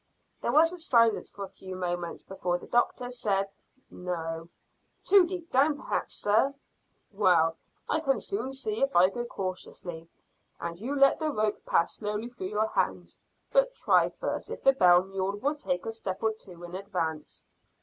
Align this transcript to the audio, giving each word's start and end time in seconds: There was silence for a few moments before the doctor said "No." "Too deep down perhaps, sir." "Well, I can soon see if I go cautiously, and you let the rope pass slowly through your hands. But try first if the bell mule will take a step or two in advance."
There 0.41 0.51
was 0.51 0.83
silence 0.83 1.29
for 1.29 1.43
a 1.43 1.47
few 1.47 1.75
moments 1.75 2.23
before 2.23 2.57
the 2.57 2.65
doctor 2.65 3.11
said 3.11 3.51
"No." 3.91 4.49
"Too 5.03 5.27
deep 5.27 5.51
down 5.51 5.77
perhaps, 5.77 6.15
sir." 6.15 6.55
"Well, 7.11 7.55
I 7.87 7.99
can 7.99 8.19
soon 8.19 8.51
see 8.53 8.81
if 8.81 8.95
I 8.95 9.09
go 9.09 9.25
cautiously, 9.25 10.09
and 10.59 10.79
you 10.79 10.95
let 10.97 11.19
the 11.19 11.29
rope 11.29 11.63
pass 11.67 11.97
slowly 11.97 12.29
through 12.29 12.47
your 12.47 12.69
hands. 12.69 13.19
But 13.51 13.75
try 13.75 14.09
first 14.09 14.49
if 14.49 14.63
the 14.63 14.73
bell 14.73 15.03
mule 15.03 15.37
will 15.37 15.53
take 15.53 15.85
a 15.85 15.91
step 15.91 16.23
or 16.23 16.33
two 16.33 16.63
in 16.63 16.73
advance." 16.73 17.45